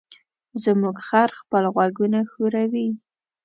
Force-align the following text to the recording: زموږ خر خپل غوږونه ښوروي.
زموږ 0.63 0.97
خر 1.07 1.29
خپل 1.39 1.63
غوږونه 1.73 2.19
ښوروي. 2.31 2.89